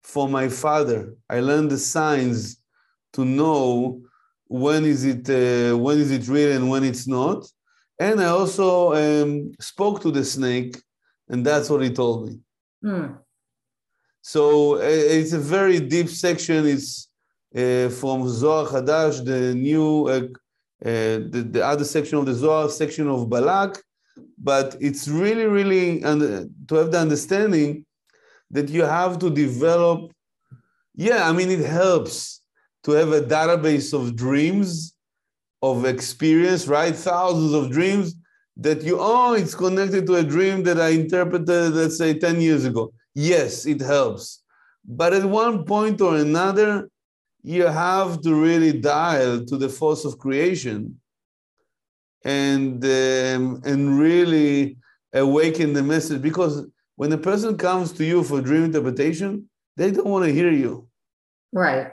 [0.03, 1.15] for my father.
[1.29, 2.57] I learned the signs
[3.13, 4.01] to know
[4.47, 7.47] when is it uh, when is it real and when it's not.
[7.99, 10.77] And I also um, spoke to the snake,
[11.29, 12.39] and that's what he told me.
[12.83, 13.17] Mm.
[14.23, 16.65] So uh, it's a very deep section.
[16.65, 17.09] It's
[17.53, 20.27] uh, from Zohar Hadash, the new, uh,
[20.81, 23.83] the, the other section of the Zohar, section of Balak.
[24.38, 27.86] But it's really, really, and to have the understanding
[28.49, 30.13] that you have to develop.
[30.95, 32.41] Yeah, I mean, it helps
[32.86, 34.93] to have a database of dreams,
[35.62, 36.95] of experience, right?
[36.95, 38.15] Thousands of dreams
[38.55, 42.63] that you, oh, it's connected to a dream that I interpreted, let's say, 10 years
[42.63, 44.43] ago yes, it helps.
[44.86, 46.89] But at one point or another,
[47.41, 50.99] you have to really dial to the force of creation
[52.23, 54.78] and, um, and really
[55.13, 56.21] awaken the message.
[56.21, 60.52] Because when a person comes to you for dream interpretation, they don't want to hear
[60.52, 60.88] you.
[61.52, 61.91] Right.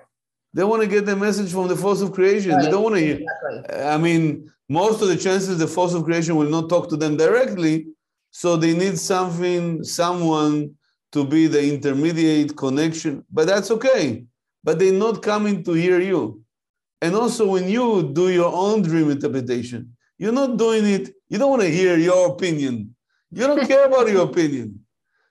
[0.52, 2.52] They want to get the message from the force of creation.
[2.52, 2.64] Right.
[2.64, 3.20] They don't want to hear.
[3.20, 3.83] Exactly.
[3.85, 7.16] I mean, most of the chances the force of creation will not talk to them
[7.16, 7.87] directly.
[8.30, 10.76] So they need something, someone
[11.12, 14.24] to be the intermediate connection, but that's okay.
[14.62, 16.42] But they're not coming to hear you.
[17.02, 21.50] And also, when you do your own dream interpretation, you're not doing it, you don't
[21.50, 22.94] want to hear your opinion.
[23.30, 24.80] You don't care about your opinion,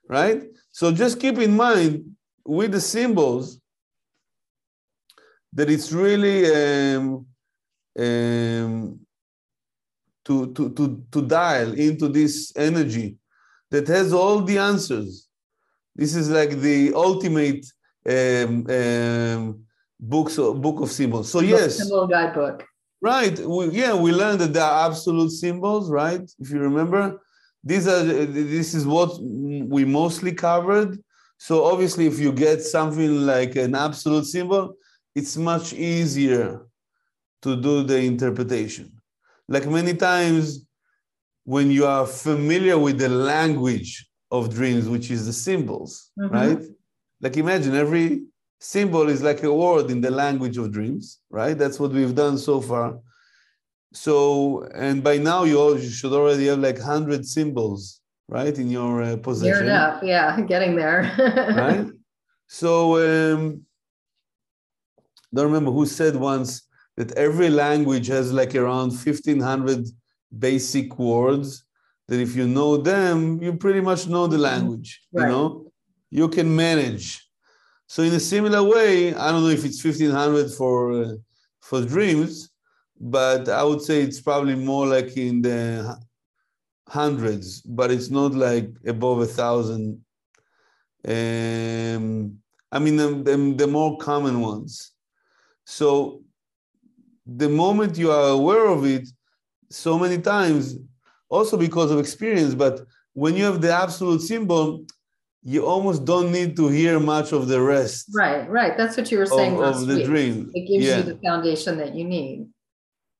[0.08, 0.42] right?
[0.72, 3.60] So just keep in mind with the symbols
[5.52, 7.26] that it's really um,
[7.98, 9.00] um,
[10.24, 13.16] to, to, to, to dial into this energy
[13.70, 15.28] that has all the answers
[15.96, 17.66] this is like the ultimate
[18.08, 19.64] um, um,
[19.98, 21.30] books book of symbols.
[21.30, 22.64] So yes, symbol guidebook.
[23.02, 23.38] Right.
[23.38, 26.20] We, yeah, we learned that there are absolute symbols, right?
[26.38, 27.20] If you remember,
[27.64, 30.98] these are this is what we mostly covered.
[31.38, 34.74] So obviously, if you get something like an absolute symbol,
[35.14, 36.66] it's much easier
[37.42, 38.92] to do the interpretation.
[39.48, 40.66] Like many times,
[41.44, 46.34] when you are familiar with the language of dreams, which is the symbols, mm-hmm.
[46.34, 46.62] right?
[47.20, 48.22] Like imagine every
[48.60, 51.56] symbol is like a word in the language of dreams, right?
[51.56, 52.98] That's what we've done so far.
[53.92, 58.70] So, and by now you, all, you should already have like 100 symbols, right, in
[58.70, 59.66] your uh, possession.
[59.66, 61.12] Geared up, yeah, getting there.
[61.56, 61.86] right?
[62.46, 63.62] So, um,
[65.34, 69.88] don't remember who said once that every language has like around 1500
[70.38, 71.64] basic words
[72.10, 75.22] that if you know them, you pretty much know the language, right.
[75.22, 75.72] you know,
[76.10, 77.24] you can manage.
[77.86, 81.12] So in a similar way, I don't know if it's 1500 for, uh,
[81.60, 82.50] for dreams,
[83.00, 85.96] but I would say it's probably more like in the
[86.88, 90.04] hundreds, but it's not like above a thousand.
[91.06, 92.38] Um,
[92.72, 94.90] I mean, the, the, the more common ones.
[95.64, 96.22] So
[97.24, 99.08] the moment you are aware of it,
[99.70, 100.74] so many times,
[101.30, 102.80] also because of experience, but
[103.14, 104.84] when you have the absolute symbol,
[105.42, 108.10] you almost don't need to hear much of the rest.
[108.14, 108.76] Right, right.
[108.76, 110.04] That's what you were saying of, of the week.
[110.04, 110.50] dream.
[110.52, 110.98] It gives yeah.
[110.98, 112.48] you the foundation that you need.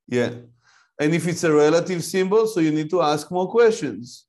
[0.07, 0.31] Yeah.
[0.99, 4.27] And if it's a relative symbol, so you need to ask more questions,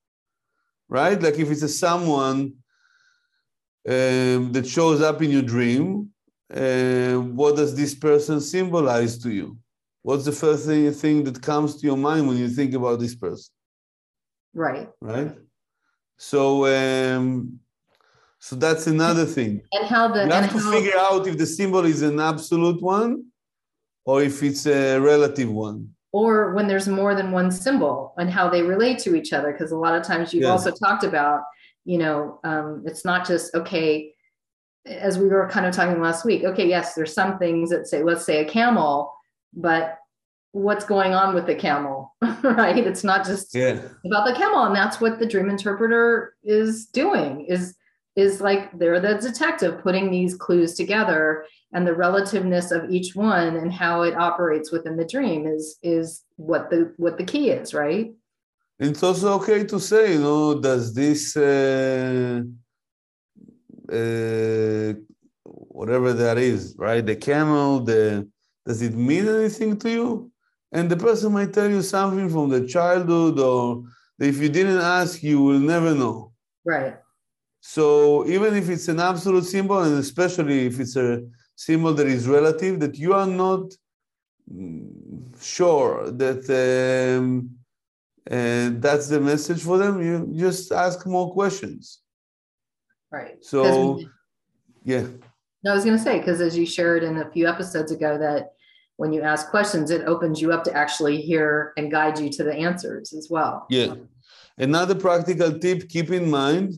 [0.89, 1.21] right?
[1.21, 2.55] Like if it's a someone
[3.87, 6.11] um, that shows up in your dream,
[6.55, 9.59] uh, what does this person symbolize to you?
[10.03, 13.15] What's the first thing, thing that comes to your mind when you think about this
[13.15, 13.53] person?
[14.55, 14.89] Right.
[15.01, 15.33] Right.
[16.17, 17.59] So, um,
[18.39, 19.63] so that's another thing.
[19.73, 23.25] And how the you have to figure out if the symbol is an absolute one
[24.05, 28.49] or if it's a relative one or when there's more than one symbol and how
[28.49, 31.43] they relate to each other because a lot of times you've also talked about
[31.85, 34.13] you know um, it's not just okay
[34.87, 38.03] as we were kind of talking last week okay yes there's some things that say
[38.03, 39.13] let's say a camel
[39.55, 39.99] but
[40.53, 42.79] what's going on with the camel right?
[42.79, 43.81] It's not just yeah.
[44.05, 47.75] about the camel and that's what the dream interpreter is doing is
[48.15, 53.57] is like they're the detective putting these clues together and the relativeness of each one
[53.57, 57.73] and how it operates within the dream is is what the what the key is
[57.73, 58.13] right?
[58.79, 62.43] It's also okay to say you know does this uh,
[63.91, 64.93] uh,
[65.45, 67.05] whatever that is right?
[67.05, 68.29] The camel the
[68.67, 70.32] does it mean anything to you
[70.73, 73.85] and the person might tell you something from the childhood or
[74.19, 76.33] if you didn't ask you will never know
[76.65, 76.97] right
[77.61, 81.23] so even if it's an absolute symbol and especially if it's a
[81.55, 83.73] symbol that is relative, that you are not
[85.41, 86.43] sure that
[87.19, 87.51] um,
[88.31, 92.01] uh, that's the message for them, you just ask more questions.
[93.11, 93.45] Right.
[93.45, 94.01] So,
[94.85, 95.07] yeah.
[95.63, 98.19] No, I was going to say, because as you shared in a few episodes ago,
[98.19, 98.55] that
[99.03, 102.45] when you ask questions, it opens you up to actually hear and guide you to
[102.45, 103.67] the answers as well.
[103.69, 103.95] Yeah.
[104.59, 106.69] Another practical tip keep in mind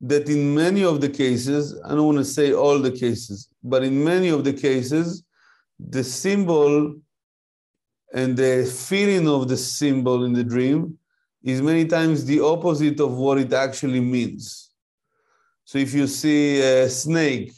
[0.00, 3.82] that in many of the cases, I don't want to say all the cases, but
[3.82, 5.24] in many of the cases,
[5.96, 6.94] the symbol
[8.14, 10.96] and the feeling of the symbol in the dream
[11.42, 14.70] is many times the opposite of what it actually means.
[15.64, 17.52] So if you see a snake,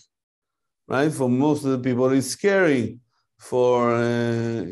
[0.88, 3.00] right, for most of the people, it's scary.
[3.44, 4.64] For uh,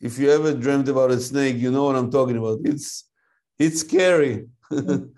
[0.00, 2.60] if you ever dreamt about a snake, you know what I'm talking about.
[2.64, 3.10] It's
[3.58, 4.46] it's scary.
[4.70, 5.12] you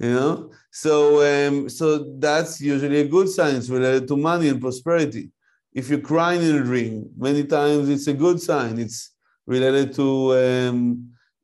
[0.00, 0.50] know?
[0.72, 0.96] So
[1.30, 1.86] um, so
[2.18, 3.54] that's usually a good sign.
[3.54, 5.30] It's related to money and prosperity.
[5.72, 8.80] If you're crying in a dream many times it's a good sign.
[8.80, 9.14] It's
[9.46, 10.08] related to
[10.44, 10.78] um,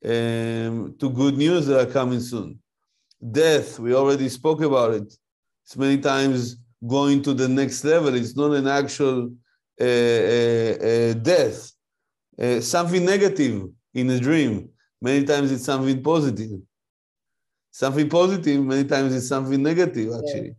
[0.04, 2.58] um, to good news that are coming soon.
[3.40, 5.08] Death we already spoke about it.
[5.64, 8.12] It's many times going to the next level.
[8.12, 9.30] It's not an actual
[9.78, 11.72] death
[12.38, 14.68] uh, something negative in a dream
[15.00, 16.60] many times it's something positive
[17.74, 20.54] something positive, many times it's something negative, actually.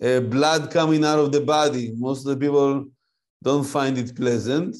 [0.00, 0.16] Yeah.
[0.16, 1.92] Uh, blood coming out of the body.
[1.94, 2.86] Most of the people
[3.44, 4.74] don't find it pleasant,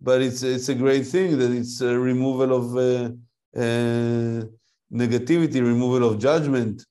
[0.00, 3.04] but it's, it's a great thing that it's a removal of uh,
[3.56, 4.44] uh,
[4.92, 6.84] negativity, removal of judgment.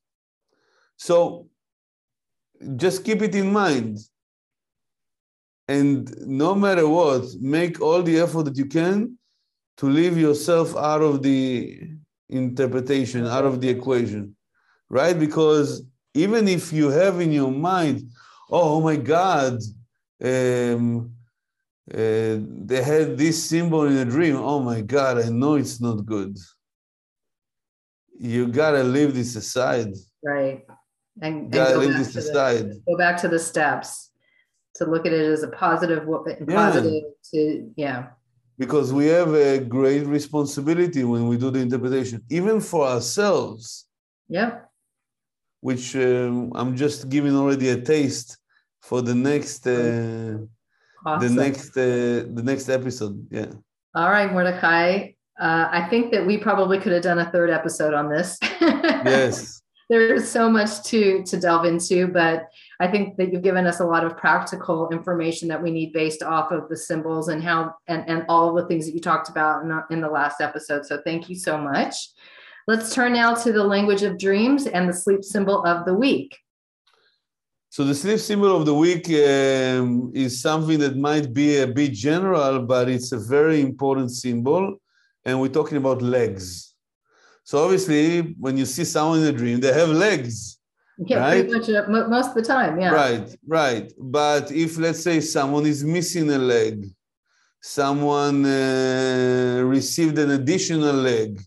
[0.96, 1.50] So
[2.78, 3.98] just keep it in mind.
[5.68, 9.18] And no matter what, make all the effort that you can
[9.78, 11.94] to leave yourself out of the
[12.30, 14.36] interpretation out of the equation,
[14.90, 15.18] right?
[15.18, 15.84] Because
[16.14, 18.10] even if you have in your mind,
[18.50, 19.60] oh, oh my God,
[20.24, 21.12] um,
[21.92, 24.36] uh, they had this symbol in a dream.
[24.38, 26.38] Oh my God, I know it's not good.
[28.20, 29.94] You gotta leave this aside.
[30.24, 30.66] Right.
[31.22, 32.70] And, and leave this aside.
[32.70, 34.12] The, go back to the steps
[34.76, 36.08] to look at it as a positive,
[36.48, 37.32] positive yeah.
[37.32, 38.08] to yeah
[38.58, 43.88] because we have a great responsibility when we do the interpretation, even for ourselves.
[44.28, 44.60] Yeah.
[45.62, 48.38] Which um, I'm just giving already a taste
[48.82, 50.38] for the next uh,
[51.06, 51.36] Awesome.
[51.36, 53.28] the next uh, the next episode.
[53.30, 53.52] Yeah.
[53.94, 55.16] All right, Mordechay.
[55.40, 58.40] Uh, I think that we probably could have done a third episode on this.
[59.06, 59.62] Yes.
[59.90, 62.48] There's so much to to delve into, but
[62.80, 66.24] I think that you've given us a lot of practical information that we need based
[66.24, 69.64] off of the symbols and how and, and all the things that you talked about
[69.64, 70.86] in, the- in the last episode.
[70.86, 71.96] So thank you so much.
[72.68, 76.38] Let's turn now to the language of dreams and the sleep symbol of the week.
[77.70, 81.92] So the sleep symbol of the week um, is something that might be a bit
[81.92, 84.78] general, but it's a very important symbol,
[85.26, 86.76] and we're talking about legs.
[87.44, 90.53] So obviously, when you see someone in a dream, they have legs.
[90.98, 92.80] Yeah, pretty much uh, most of the time.
[92.80, 92.92] Yeah.
[92.92, 93.92] Right, right.
[93.98, 96.88] But if let's say someone is missing a leg,
[97.62, 101.42] someone uh, received an additional leg,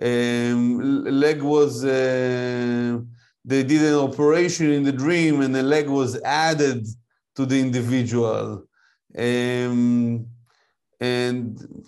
[0.00, 2.98] um, leg was uh,
[3.44, 6.86] they did an operation in the dream and the leg was added
[7.36, 8.64] to the individual,
[9.16, 10.26] um,
[11.00, 11.84] and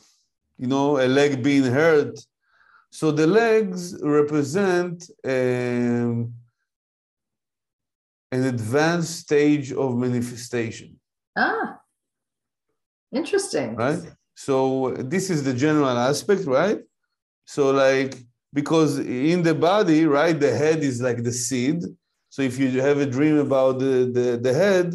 [0.59, 2.19] you know a leg being hurt.
[2.91, 5.09] So the legs represent.
[5.25, 6.35] Um,
[8.33, 10.99] an advanced stage of manifestation,
[11.37, 11.81] Ah,
[13.13, 13.77] interesting.
[13.77, 14.01] right?
[14.35, 16.81] So this is the general aspect, right?
[17.45, 18.17] So like
[18.53, 21.83] because in the body, right, the head is like the seed.
[22.31, 24.95] So if you have a dream about the, the, the head,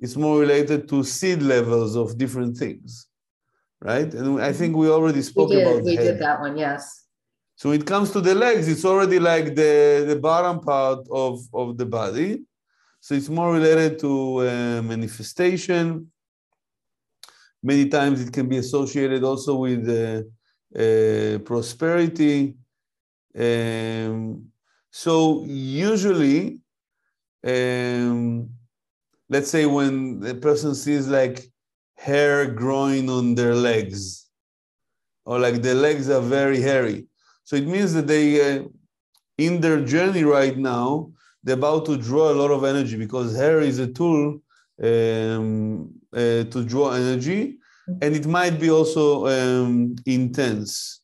[0.00, 3.06] it's more related to seed levels of different things,
[3.80, 4.12] right?
[4.12, 5.62] And I think we already We spoke did.
[5.66, 6.56] about We did that one.
[6.56, 7.04] Yes.
[7.56, 11.40] So when it comes to the legs, it's already like the, the bottom part of,
[11.54, 12.42] of the body.
[13.06, 16.10] So it's more related to uh, manifestation.
[17.62, 20.22] Many times it can be associated also with uh,
[20.76, 22.56] uh, prosperity.
[23.38, 24.46] Um,
[24.90, 26.58] so usually,
[27.46, 28.50] um,
[29.28, 31.48] let's say when the person sees like
[31.94, 34.28] hair growing on their legs,
[35.24, 37.06] or like the legs are very hairy,
[37.44, 38.64] so it means that they, uh,
[39.38, 41.12] in their journey right now,
[41.46, 44.40] they're about to draw a lot of energy because hair is a tool
[44.82, 47.58] um, uh, to draw energy,
[48.02, 51.02] and it might be also um, intense.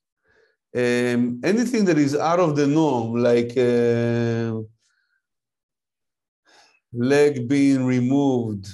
[0.75, 4.53] Um, anything that is out of the norm, like uh,
[6.93, 8.67] leg being removed,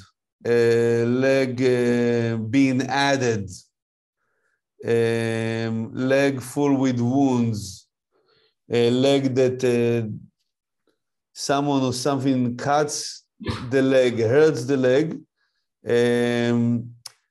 [0.47, 3.51] uh, leg uh, being added,
[4.87, 7.89] um, leg full with wounds,
[8.71, 10.09] a leg that uh,
[11.39, 13.25] someone or something cuts
[13.71, 15.07] the leg, hurts the leg.
[15.87, 16.91] Um,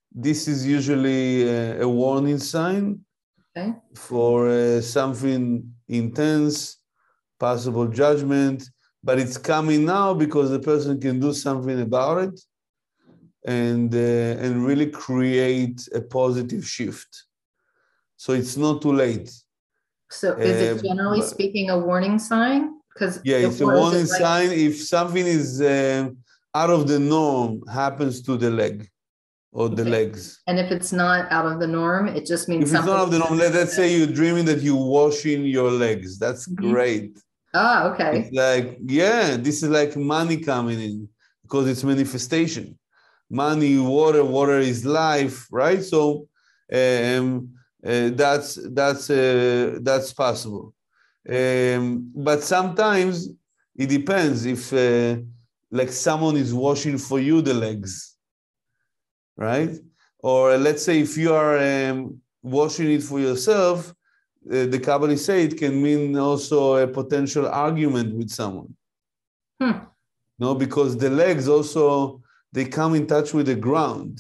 [0.10, 3.02] this is usually a, a warning sign
[3.58, 3.74] Okay.
[3.96, 6.78] for uh, something intense,
[7.38, 8.70] possible judgment,
[9.04, 12.40] but it's coming now because the person can do something about it
[13.46, 17.26] and uh, and really create a positive shift.
[18.16, 19.30] So it's not too late.
[20.10, 22.77] So is it Um, generally but- speaking a warning sign?
[22.98, 26.10] Because Yeah, it's a warning sign if something is uh,
[26.56, 28.90] out of the norm happens to the leg
[29.52, 29.92] or the Okay.
[29.92, 30.42] legs.
[30.48, 33.04] And if it's not out of the norm, it just means If it's not out
[33.08, 36.18] of the norm, let, let's say you're dreaming that you're washing your legs.
[36.18, 36.56] That's Mhm.
[36.56, 37.20] great.
[37.54, 38.12] Ah, okay.
[38.18, 41.10] It's like, yeah, this is like money coming in
[41.44, 42.78] because it's manifestation.
[43.30, 45.84] Money, water, water is life, right?
[45.84, 46.28] So
[46.74, 47.50] um,
[47.86, 50.74] uh, that's that's uh, that's possible.
[51.30, 53.30] Um, but sometimes
[53.76, 55.18] it depends if uh,
[55.72, 58.16] like someone is washing for you the legs,
[59.36, 59.72] right?
[60.20, 63.94] Or let's say if you are um, washing it for yourself,
[64.50, 68.74] uh, the Kabbalists say it can mean also a potential argument with someone.
[69.62, 69.80] Hmm.
[70.40, 72.22] No, because the legs also
[72.54, 74.20] they come in touch with the ground,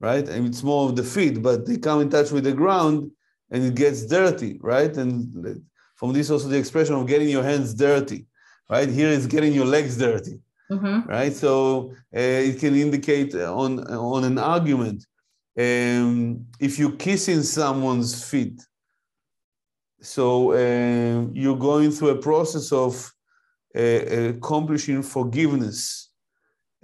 [0.00, 0.26] right?
[0.28, 3.12] And it's more of the feet, but they come in touch with the ground
[3.50, 4.94] and it gets dirty, right?
[4.96, 5.62] And
[5.96, 8.26] from this also the expression of getting your hands dirty,
[8.70, 8.88] right?
[8.88, 10.40] Here is getting your legs dirty
[10.70, 11.32] hmm right?
[11.32, 15.06] So uh, it can indicate on on an argument.
[15.58, 18.62] Um, if you're kissing someone's feet,
[20.00, 23.12] so uh, you're going through a process of
[23.76, 26.10] uh, accomplishing forgiveness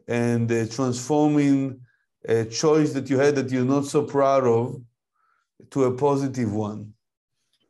[0.08, 1.80] and uh, transforming
[2.26, 4.80] a choice that you had that you're not so proud of
[5.70, 6.94] to a positive one.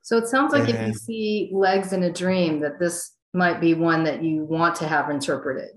[0.03, 3.61] So it sounds like if you Uh, see legs in a dream, that this might
[3.61, 5.71] be one that you want to have interpreted.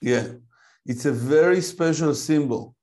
[0.00, 0.26] Yeah,
[0.84, 2.74] it's a very special symbol.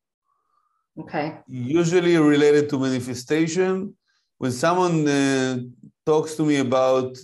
[1.00, 1.38] Okay.
[1.48, 3.96] usually related to manifestation.
[4.38, 5.60] When someone uh,
[6.06, 7.18] talks to me about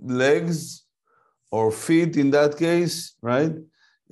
[0.00, 0.84] legs
[1.50, 3.54] or feet, in that case, right?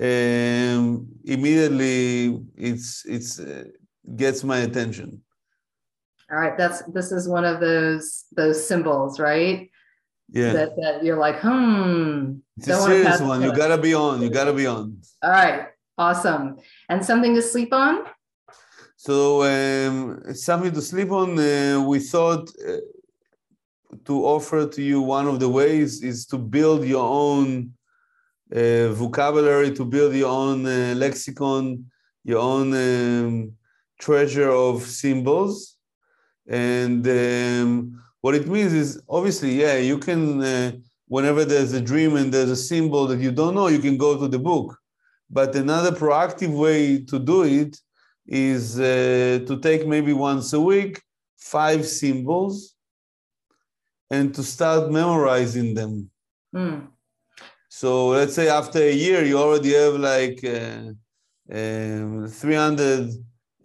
[0.01, 3.65] um, immediately it's it's uh,
[4.17, 5.23] gets my attention.
[6.31, 9.71] All right, that's this is one of those those symbols, right?
[10.33, 10.53] Yeah.
[10.53, 12.37] That, that you're like, hmm.
[12.57, 13.43] It's a serious one.
[13.43, 14.23] You gotta be on.
[14.23, 15.01] You gotta be on.
[15.23, 15.69] All right,
[15.99, 16.59] awesome.
[16.89, 18.05] And something to sleep on.
[18.97, 21.39] So um, something to sleep on.
[21.39, 22.77] Uh, we thought uh,
[24.05, 27.73] to offer to you one of the ways is to build your own
[28.55, 31.91] uh, vocabulary, to build your own uh, lexicon,
[32.23, 33.53] your own um,
[33.99, 35.77] treasure of symbols.
[36.51, 40.73] And um, what it means is obviously, yeah, you can, uh,
[41.07, 44.19] whenever there's a dream and there's a symbol that you don't know, you can go
[44.19, 44.77] to the book.
[45.31, 47.79] But another proactive way to do it
[48.27, 51.01] is uh, to take maybe once a week
[51.37, 52.75] five symbols
[54.11, 56.11] and to start memorizing them.
[56.55, 56.89] Mm.
[57.69, 60.91] So let's say after a year, you already have like uh,
[61.53, 63.11] um, 300,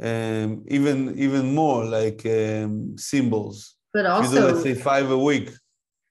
[0.01, 3.75] um, even even more like um, symbols.
[3.93, 5.51] But also, do, let's say five a week.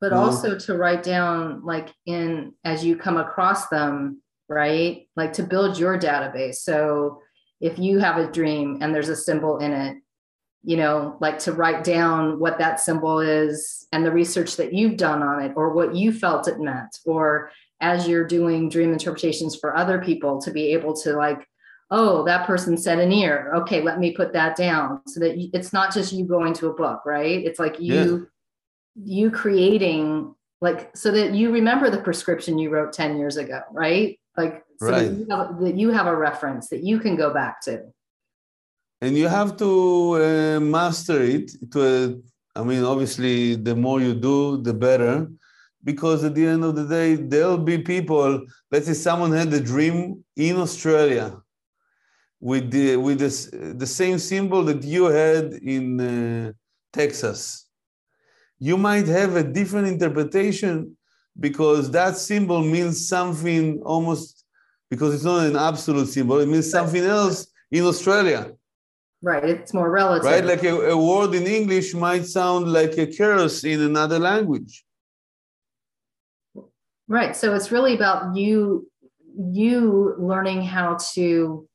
[0.01, 5.09] But also to write down like in as you come across them, right?
[5.16, 6.57] Like to build your database.
[6.57, 7.20] So
[7.61, 9.97] if you have a dream and there's a symbol in it,
[10.62, 14.97] you know, like to write down what that symbol is and the research that you've
[14.97, 19.57] done on it or what you felt it meant, or as you're doing dream interpretations
[19.57, 21.47] for other people to be able to like,
[21.91, 23.53] oh, that person said an ear.
[23.57, 26.68] Okay, let me put that down so that you, it's not just you going to
[26.68, 27.45] a book, right?
[27.45, 28.28] It's like you,
[28.97, 29.24] yeah.
[29.24, 34.18] you creating like so that you remember the prescription you wrote 10 years ago, right?
[34.37, 35.05] Like so right.
[35.05, 37.82] that, you have, that you have a reference that you can go back to
[39.01, 39.70] and you have to
[40.16, 45.28] uh, master it to a, i mean obviously the more you do the better
[45.82, 49.61] because at the end of the day there'll be people let's say someone had a
[49.61, 51.37] dream in australia
[52.45, 56.53] with the with this, the same symbol that you had in uh,
[56.92, 57.42] texas
[58.59, 60.74] you might have a different interpretation
[61.47, 64.45] because that symbol means something almost
[64.90, 68.53] because it's not an absolute symbol it means something else in australia
[69.24, 69.42] Right.
[69.42, 70.26] It's more relative.
[70.26, 70.45] Right.
[70.45, 74.84] Like a, a word in English might sound like a curse in another language.
[77.09, 77.34] Right.
[77.34, 78.86] So it's really about you
[79.34, 81.66] you learning how to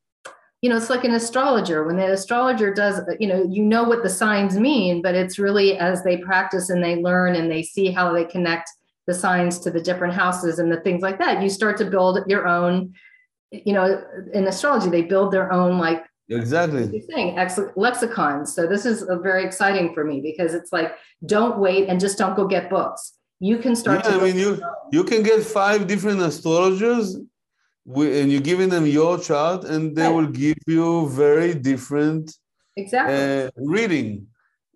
[0.62, 4.02] you know it's like an astrologer when the astrologer does you know you know what
[4.02, 7.90] the signs mean but it's really as they practice and they learn and they see
[7.90, 8.70] how they connect
[9.06, 12.18] the signs to the different houses and the things like that you start to build
[12.26, 12.92] your own
[13.50, 16.86] you know in astrology they build their own like Exactly.
[16.86, 17.36] You're saying
[17.74, 18.54] lexicons.
[18.54, 20.94] So this is very exciting for me because it's like
[21.26, 23.14] don't wait and just don't go get books.
[23.40, 24.04] You can start.
[24.04, 27.16] Yeah, I mean you you can get five different astrologers,
[27.86, 30.14] and you're giving them your chart, and they right.
[30.14, 32.34] will give you very different
[32.76, 34.26] exactly uh, reading.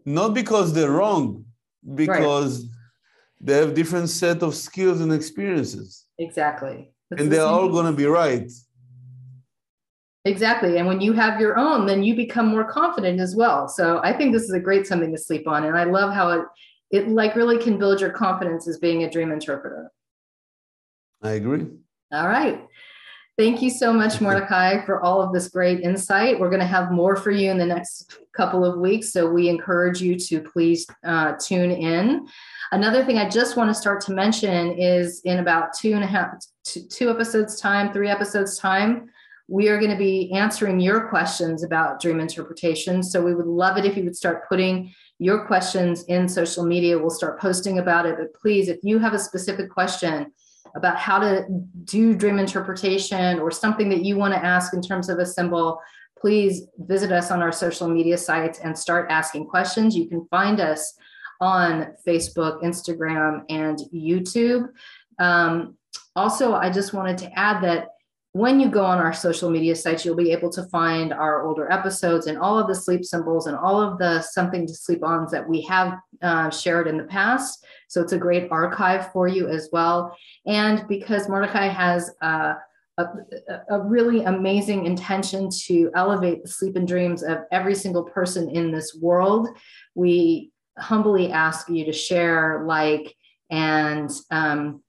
[0.05, 1.45] Not because they're wrong,
[1.95, 2.71] because right.
[3.41, 6.05] they have different set of skills and experiences.
[6.19, 6.93] Exactly.
[7.11, 8.51] That's and the they're all going to be right.
[10.27, 10.79] Exactly.
[10.79, 13.69] And when you have your own, then you become more confident as well.
[13.69, 15.65] So I think this is a great something to sleep on.
[15.65, 16.45] And I love how it
[16.91, 19.91] it like really can build your confidence as being a dream interpreter.
[21.23, 21.67] I agree.
[22.13, 22.67] All right.
[23.37, 26.39] Thank you so much, Mordechay, for all of this great insight.
[26.39, 29.13] We're going to have more for you in the next couple of weeks.
[29.13, 32.29] So we encourage you to please uh, tune in.
[32.71, 36.07] Another thing I just want to start to mention is in about two and a
[36.07, 39.11] half, two, two episodes time, three episodes time,
[39.49, 43.03] we are going to be answering your questions about dream interpretation.
[43.03, 46.99] So we would love it if you would start putting your questions in social media.
[46.99, 48.17] We'll start posting about it.
[48.17, 50.33] But please, if you have a specific question
[50.75, 51.45] about how to
[51.85, 55.81] do dream interpretation or something that you want to ask in terms of a symbol,
[56.19, 59.97] please visit us on our social media sites and start asking questions.
[59.97, 60.95] You can find us
[61.41, 64.69] on Facebook, Instagram, and YouTube.
[65.19, 65.77] Um,
[66.17, 67.94] also, I just wanted to add that
[68.35, 71.71] when you go on our social media sites, you'll be able to find our older
[71.71, 75.31] episodes and all of the sleep symbols and all of the something to sleep ons
[75.31, 77.65] that we have uh, shared in the past.
[77.87, 80.17] So it's a great archive for you as well.
[80.47, 82.55] And because Mordechay has uh,
[82.99, 83.07] a,
[83.71, 88.73] a, really amazing intention to elevate the sleep and dreams of every single person in
[88.73, 89.49] this world,
[89.95, 93.15] we humbly ask you to share, like,
[93.49, 94.83] and um,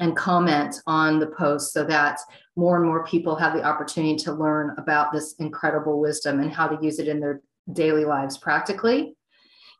[0.00, 2.18] and comment on the post so that
[2.56, 6.68] more and more people have the opportunity to learn about this incredible wisdom and how
[6.68, 7.40] to use it in their
[7.72, 9.14] daily lives practically.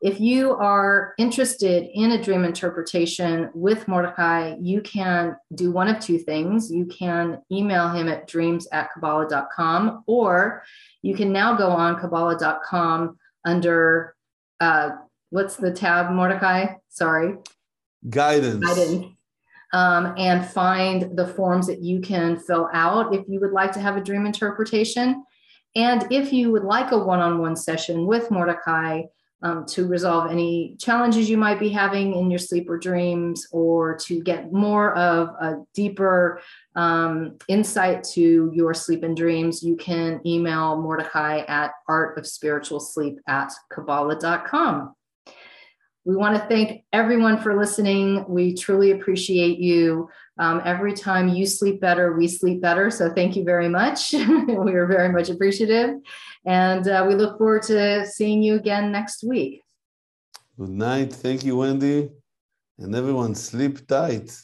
[0.02, 6.00] if you are interested in a dream interpretation with Mordechay, you can do one of
[6.00, 6.72] two things.
[6.72, 10.64] You can email him at dreams at Kabbalah.com, or
[11.02, 14.16] you can now go on Kabbalah.com under
[14.60, 14.90] uh,
[15.30, 16.76] what's the tab, Mordechay?
[16.88, 17.36] Sorry.
[18.10, 18.64] Guidance.
[18.64, 19.06] Guidance.
[19.74, 23.80] Um, and find the forms that you can fill out if you would like to
[23.80, 25.24] have a dream interpretation.
[25.74, 29.06] And if you would like a one on one session with Mordechay,
[29.42, 33.96] um, to resolve any challenges you might be having in your sleep or dreams, or
[33.96, 36.40] to get more of a deeper
[36.76, 44.94] um, insight to your sleep and dreams, you can email Mordechay at artofspiritualsleep at Kabbalah.com.
[46.04, 48.24] We want to thank everyone for listening.
[48.28, 50.08] We truly appreciate you.
[50.38, 52.90] Um, every time you sleep better, we sleep better.
[52.90, 54.12] So thank you very much.
[54.12, 55.96] we are very much appreciative.
[56.44, 59.62] And uh, we look forward to seeing you again next week.
[60.58, 61.12] Good night.
[61.12, 62.10] Thank you, Wendy.
[62.78, 64.36] And everyone, sleep tight.